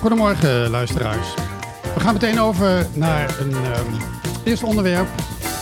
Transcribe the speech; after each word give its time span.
Goedemorgen 0.00 0.70
luisteraars. 0.70 1.34
We 1.94 2.00
gaan 2.00 2.12
meteen 2.12 2.40
over 2.40 2.86
naar 2.94 3.40
een 3.40 3.54
um, 3.54 4.00
eerste 4.44 4.66
onderwerp. 4.66 5.08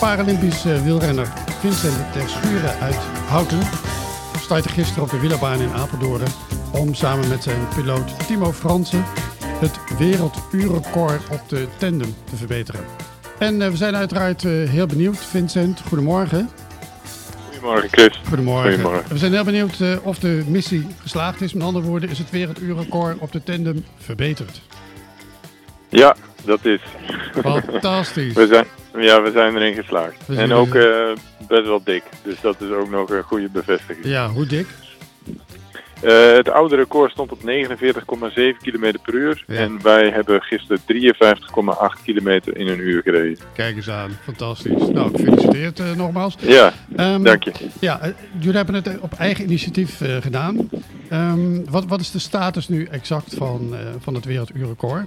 Paralympisch 0.01 0.67
uh, 0.67 0.83
wielrenner 0.83 1.33
Vincent 1.61 2.13
ter 2.13 2.29
Schuren 2.29 2.79
uit 2.81 2.97
Houten 3.29 3.59
startte 4.41 4.69
gisteren 4.69 5.03
op 5.03 5.11
de 5.11 5.21
wielerbaan 5.21 5.61
in 5.61 5.73
Apeldoorn 5.73 6.23
om 6.73 6.95
samen 6.95 7.29
met 7.29 7.43
zijn 7.43 7.69
piloot 7.75 8.27
Timo 8.27 8.53
Fransen 8.53 9.05
het 9.45 9.79
werelduurrecord 9.99 11.23
op 11.31 11.49
de 11.49 11.69
tandem 11.79 12.15
te 12.31 12.37
verbeteren. 12.37 12.85
En 13.39 13.61
uh, 13.61 13.69
we 13.69 13.77
zijn 13.77 13.97
uiteraard 13.97 14.43
uh, 14.43 14.69
heel 14.69 14.87
benieuwd. 14.87 15.19
Vincent, 15.19 15.81
goedemorgen. 15.89 16.51
Goedemorgen 17.59 17.89
Chris. 17.91 18.21
Goedemorgen. 18.29 18.73
Goedemorgen. 18.73 19.09
We 19.09 19.19
zijn 19.19 19.33
heel 19.33 19.45
benieuwd 19.45 19.79
uh, 19.81 19.97
of 20.03 20.19
de 20.19 20.43
missie 20.47 20.87
geslaagd 21.03 21.41
is. 21.41 21.53
Met 21.53 21.63
andere 21.63 21.87
woorden, 21.87 22.09
is 22.09 22.19
het 22.19 22.31
werelduurrecord 22.31 23.19
op 23.19 23.33
de 23.33 23.43
tandem 23.43 23.85
verbeterd? 23.97 24.61
Ja, 25.89 26.17
dat 26.45 26.65
is. 26.65 26.81
Fantastisch. 27.43 28.35
we 28.43 28.47
zijn, 28.47 28.65
ja, 29.05 29.23
we 29.23 29.31
zijn 29.31 29.57
erin 29.57 29.75
geslaagd. 29.75 30.29
En 30.29 30.53
ook 30.53 30.75
uh, 30.75 31.09
best 31.49 31.67
wel 31.67 31.81
dik. 31.85 32.03
Dus 32.23 32.41
dat 32.41 32.61
is 32.61 32.71
ook 32.71 32.91
nog 32.91 33.11
een 33.11 33.23
goede 33.23 33.49
bevestiging. 33.49 34.07
Ja, 34.07 34.29
hoe 34.29 34.47
dik? 34.47 34.67
Uh, 36.03 36.33
het 36.33 36.51
oude 36.51 36.77
record 36.77 37.11
stond 37.11 37.33
op 37.33 37.39
49,7 37.41 37.45
km 38.63 38.95
per 39.03 39.15
uur. 39.15 39.45
Ja. 39.47 39.55
En 39.55 39.83
wij 39.83 40.11
hebben 40.11 40.43
gisteren 40.43 40.81
53,8 40.81 42.03
km 42.05 42.41
in 42.53 42.69
een 42.69 42.79
uur 42.79 43.03
gereden. 43.03 43.39
Kijk 43.55 43.77
eens 43.77 43.91
aan, 43.91 44.11
fantastisch. 44.23 44.89
Nou, 44.89 45.11
gefeliciteerd 45.17 45.81
uh, 45.81 45.93
nogmaals. 45.93 46.35
Ja, 46.41 46.73
um, 46.97 47.23
dank 47.23 47.43
je. 47.43 47.53
Ja, 47.81 48.07
uh, 48.07 48.13
jullie 48.39 48.57
hebben 48.57 48.75
het 48.75 48.99
op 49.01 49.13
eigen 49.13 49.45
initiatief 49.45 50.01
gedaan. 50.21 50.71
Um, 51.13 51.71
wat, 51.71 51.85
wat 51.87 52.01
is 52.01 52.11
de 52.11 52.19
status 52.19 52.69
nu 52.69 52.85
exact 52.85 53.35
van, 53.35 53.75
van 53.99 54.15
het 54.15 54.25
werelduurrecord? 54.25 55.07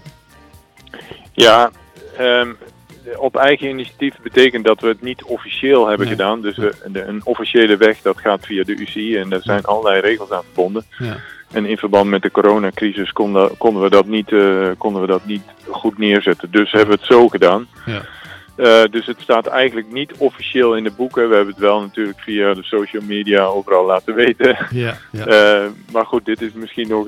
Ja, 1.33 1.71
um, 2.19 2.57
op 3.15 3.35
eigen 3.35 3.69
initiatief 3.69 4.15
betekent 4.23 4.65
dat 4.65 4.81
we 4.81 4.87
het 4.87 5.01
niet 5.01 5.23
officieel 5.23 5.87
hebben 5.87 6.07
nee. 6.07 6.15
gedaan. 6.15 6.41
Dus 6.41 6.57
we, 6.57 6.75
de, 6.87 7.03
een 7.03 7.21
officiële 7.25 7.77
weg, 7.77 8.01
dat 8.01 8.19
gaat 8.19 8.45
via 8.45 8.63
de 8.63 8.75
UCI 8.75 9.17
en 9.17 9.29
daar 9.29 9.41
zijn 9.41 9.63
allerlei 9.63 10.01
regels 10.01 10.31
aan 10.31 10.43
verbonden. 10.43 10.83
Ja. 10.97 11.17
En 11.51 11.65
in 11.65 11.77
verband 11.77 12.09
met 12.09 12.21
de 12.21 12.31
coronacrisis 12.31 13.11
konden, 13.11 13.57
konden, 13.57 13.83
we 13.83 13.89
dat 13.89 14.05
niet, 14.05 14.31
uh, 14.31 14.67
konden 14.77 15.01
we 15.01 15.07
dat 15.07 15.25
niet 15.25 15.43
goed 15.69 15.97
neerzetten. 15.97 16.51
Dus 16.51 16.71
hebben 16.71 16.95
we 16.95 17.01
het 17.01 17.11
zo 17.11 17.27
gedaan. 17.27 17.67
Ja. 17.85 18.01
Uh, 18.61 18.83
dus 18.91 19.05
het 19.05 19.21
staat 19.21 19.47
eigenlijk 19.47 19.91
niet 19.91 20.11
officieel 20.17 20.75
in 20.75 20.83
de 20.83 20.91
boeken. 20.91 21.29
We 21.29 21.35
hebben 21.35 21.53
het 21.53 21.63
wel 21.63 21.81
natuurlijk 21.81 22.19
via 22.19 22.53
de 22.53 22.63
social 22.63 23.03
media 23.03 23.43
overal 23.43 23.85
laten 23.85 24.15
weten. 24.15 24.57
Ja, 24.71 24.97
ja. 25.11 25.27
Uh, 25.27 25.69
maar 25.91 26.05
goed, 26.05 26.25
dit 26.25 26.41
is 26.41 26.53
misschien 26.53 26.87
nog 26.87 27.07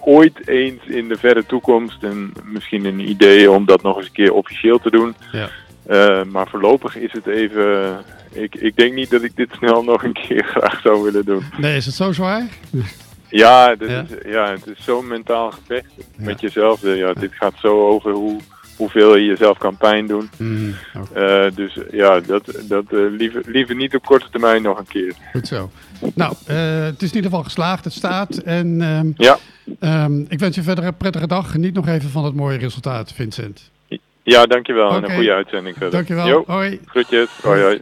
ooit 0.00 0.48
eens 0.48 0.84
in 0.86 1.08
de 1.08 1.16
verre 1.16 1.46
toekomst. 1.46 2.02
En 2.02 2.32
misschien 2.44 2.84
een 2.84 3.08
idee 3.08 3.50
om 3.50 3.66
dat 3.66 3.82
nog 3.82 3.96
eens 3.96 4.06
een 4.06 4.12
keer 4.12 4.32
officieel 4.32 4.78
te 4.78 4.90
doen. 4.90 5.14
Ja. 5.32 5.48
Uh, 5.90 6.22
maar 6.24 6.48
voorlopig 6.48 6.96
is 6.96 7.12
het 7.12 7.26
even. 7.26 7.98
Ik, 8.32 8.54
ik 8.54 8.76
denk 8.76 8.94
niet 8.94 9.10
dat 9.10 9.22
ik 9.22 9.36
dit 9.36 9.50
snel 9.58 9.84
nog 9.84 10.04
een 10.04 10.12
keer 10.12 10.44
graag 10.44 10.80
zou 10.80 11.02
willen 11.02 11.24
doen. 11.24 11.44
Nee, 11.58 11.76
is 11.76 11.86
het 11.86 11.94
zo 11.94 12.12
zwaar? 12.12 12.46
Ja, 13.32 13.74
dit 13.74 13.90
ja. 13.90 14.04
Is, 14.08 14.32
ja 14.32 14.50
het 14.50 14.66
is 14.66 14.84
zo'n 14.84 15.06
mentaal 15.06 15.50
gevecht 15.50 15.92
met 16.16 16.40
jezelf. 16.40 16.82
Ja, 16.82 17.12
dit 17.12 17.32
gaat 17.34 17.54
zo 17.58 17.88
over 17.88 18.12
hoe 18.12 18.40
hoeveel 18.80 19.16
je 19.16 19.24
jezelf 19.24 19.58
kan 19.58 19.76
pijn 19.76 20.06
doen. 20.06 20.30
Mm, 20.36 20.59
okay. 20.96 21.46
uh, 21.46 21.54
dus 21.54 21.78
ja, 21.90 22.20
dat, 22.20 22.58
dat 22.68 22.84
uh, 22.90 23.10
liever, 23.10 23.42
liever 23.46 23.74
niet 23.74 23.94
op 23.94 24.04
korte 24.04 24.26
termijn 24.30 24.62
nog 24.62 24.78
een 24.78 24.86
keer. 24.86 25.14
Goed 25.32 25.46
zo. 25.46 25.70
Nou, 26.14 26.34
uh, 26.50 26.84
het 26.84 27.02
is 27.02 27.08
in 27.08 27.14
ieder 27.14 27.30
geval 27.30 27.44
geslaagd, 27.44 27.84
het 27.84 27.92
staat. 27.92 28.36
En 28.36 28.80
um, 28.80 29.14
ja. 29.16 29.38
um, 30.04 30.26
ik 30.28 30.38
wens 30.38 30.54
je 30.54 30.62
verder 30.62 30.84
een 30.84 30.96
prettige 30.96 31.26
dag. 31.26 31.50
Geniet 31.50 31.74
nog 31.74 31.88
even 31.88 32.10
van 32.10 32.24
het 32.24 32.34
mooie 32.34 32.58
resultaat, 32.58 33.12
Vincent. 33.12 33.70
Ja, 34.22 34.46
dankjewel. 34.46 34.86
Okay. 34.86 34.98
En 34.98 35.04
een 35.04 35.14
goede 35.14 35.32
uitzending 35.32 35.76
verder. 35.76 35.92
Dankjewel. 35.92 36.26
Jo. 36.26 36.44
Hoi. 36.46 36.80
Groetjes. 36.86 37.28
Hoi, 37.42 37.62
hoi. 37.62 37.80